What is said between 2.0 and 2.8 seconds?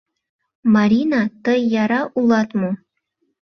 улат мо?